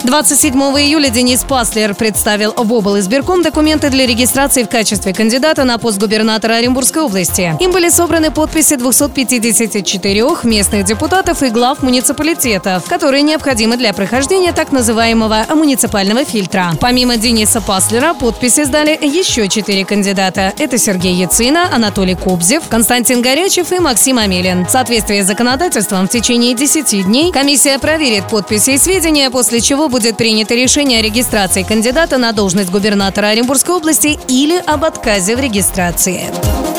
27 0.00 0.54
июля 0.54 1.10
Денис 1.10 1.44
Паслер 1.44 1.94
представил 1.94 2.52
в 2.56 2.72
обл. 2.72 2.98
избирком 2.98 3.42
документы 3.42 3.90
для 3.90 4.06
регистрации 4.06 4.64
в 4.64 4.68
качестве 4.68 5.12
кандидата 5.12 5.64
на 5.64 5.78
пост 5.78 5.98
губернатора 5.98 6.54
Оренбургской 6.54 7.02
области. 7.02 7.56
Им 7.60 7.70
были 7.70 7.88
собраны 7.88 8.30
подписи 8.30 8.76
254 8.76 10.24
местных 10.44 10.84
депутатов 10.84 11.42
и 11.42 11.50
глав 11.50 11.82
муниципалитетов, 11.82 12.84
которые 12.84 13.22
необходимы 13.22 13.76
для 13.76 13.92
прохождения 13.92 14.52
так 14.52 14.72
называемого 14.72 15.46
муниципального 15.54 16.24
фильтра. 16.24 16.72
Помимо 16.80 17.16
Дениса 17.16 17.60
Паслера, 17.60 18.14
подписи 18.14 18.64
сдали 18.64 18.98
еще 19.00 19.48
четыре 19.48 19.84
кандидата. 19.84 20.52
Это 20.58 20.78
Сергей 20.78 21.14
Яцина, 21.14 21.68
Анатолий 21.72 22.16
Кобзев, 22.16 22.64
Константин 22.68 23.22
Горячев 23.22 23.70
и 23.72 23.78
Максим 23.78 24.18
Амелин. 24.18 24.66
В 24.66 24.70
соответствии 24.70 25.20
с 25.20 25.26
законодательством 25.26 26.08
в 26.08 26.10
течение 26.10 26.54
10 26.54 27.04
дней 27.06 27.30
комиссия 27.30 27.78
проверит 27.78 28.28
подписи 28.28 28.70
и 28.70 28.78
сведения, 28.78 29.30
после 29.30 29.60
чего 29.60 29.81
будет 29.88 30.16
принято 30.16 30.54
решение 30.54 31.00
о 31.00 31.02
регистрации 31.02 31.62
кандидата 31.62 32.18
на 32.18 32.32
должность 32.32 32.70
губернатора 32.70 33.28
Оренбургской 33.28 33.74
области 33.74 34.18
или 34.28 34.56
об 34.66 34.84
отказе 34.84 35.36
в 35.36 35.40
регистрации. 35.40 36.71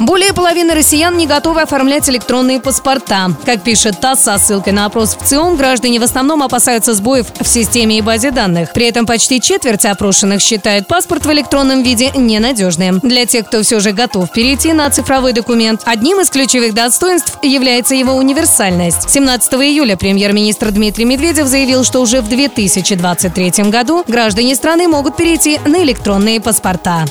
Более 0.00 0.32
половины 0.32 0.72
россиян 0.74 1.14
не 1.14 1.26
готовы 1.26 1.60
оформлять 1.60 2.08
электронные 2.08 2.58
паспорта. 2.58 3.32
Как 3.44 3.62
пишет 3.62 4.00
ТАСС 4.00 4.20
со 4.20 4.38
ссылкой 4.38 4.72
на 4.72 4.86
опрос 4.86 5.14
в 5.14 5.26
ЦИОМ, 5.26 5.56
граждане 5.56 6.00
в 6.00 6.02
основном 6.02 6.42
опасаются 6.42 6.94
сбоев 6.94 7.26
в 7.38 7.46
системе 7.46 7.98
и 7.98 8.00
базе 8.00 8.30
данных. 8.30 8.72
При 8.72 8.86
этом 8.86 9.04
почти 9.04 9.42
четверть 9.42 9.84
опрошенных 9.84 10.40
считают 10.40 10.86
паспорт 10.86 11.26
в 11.26 11.32
электронном 11.32 11.82
виде 11.82 12.10
ненадежным. 12.14 13.00
Для 13.00 13.26
тех, 13.26 13.46
кто 13.46 13.62
все 13.62 13.78
же 13.80 13.92
готов 13.92 14.32
перейти 14.32 14.72
на 14.72 14.88
цифровой 14.88 15.34
документ, 15.34 15.82
одним 15.84 16.20
из 16.20 16.30
ключевых 16.30 16.72
достоинств 16.72 17.38
является 17.42 17.94
его 17.94 18.14
универсальность. 18.14 19.10
17 19.10 19.52
июля 19.52 19.98
премьер-министр 19.98 20.70
Дмитрий 20.70 21.04
Медведев 21.04 21.46
заявил, 21.46 21.84
что 21.84 22.00
уже 22.00 22.22
в 22.22 22.28
2023 22.28 23.50
году 23.64 24.02
граждане 24.08 24.54
страны 24.54 24.88
могут 24.88 25.18
перейти 25.18 25.60
на 25.66 25.82
электронные 25.82 26.40
паспорта. 26.40 27.04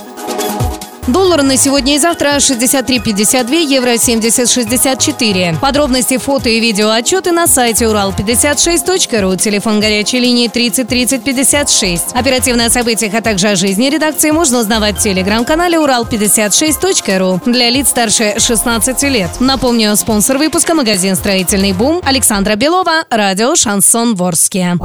Доллар 1.09 1.41
на 1.41 1.57
сегодня 1.57 1.95
и 1.95 1.97
завтра 1.97 2.35
63,52, 2.35 3.63
евро 3.63 3.93
70,64. 3.93 5.59
Подробности, 5.59 6.17
фото 6.17 6.49
и 6.49 6.59
видео 6.59 6.91
отчеты 6.91 7.31
на 7.31 7.47
сайте 7.47 7.85
урал56.ру. 7.85 9.35
Телефон 9.35 9.79
горячей 9.79 10.19
линии 10.19 10.47
30 10.47 10.87
30 10.87 11.23
56. 11.23 12.13
Оперативно 12.13 12.65
о 12.65 12.69
событиях, 12.69 13.15
а 13.15 13.21
также 13.21 13.47
о 13.47 13.55
жизни 13.55 13.89
редакции 13.89 14.29
можно 14.29 14.59
узнавать 14.59 14.99
в 14.99 15.01
телеграм-канале 15.01 15.79
урал56.ру 15.79 17.41
для 17.51 17.71
лиц 17.71 17.89
старше 17.89 18.35
16 18.37 19.01
лет. 19.03 19.31
Напомню, 19.39 19.95
спонсор 19.95 20.37
выпуска 20.37 20.75
магазин 20.75 21.15
«Строительный 21.15 21.73
бум» 21.73 22.01
Александра 22.03 22.55
Белова, 22.55 23.03
радио 23.09 23.55
«Шансон 23.55 24.13
Ворске». 24.13 24.77